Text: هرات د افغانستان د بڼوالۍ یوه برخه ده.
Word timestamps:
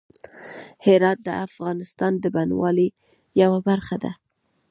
هرات 0.85 1.19
د 1.27 1.29
افغانستان 1.47 2.13
د 2.19 2.25
بڼوالۍ 2.35 2.89
یوه 3.41 3.59
برخه 3.67 3.95
ده. 4.03 4.11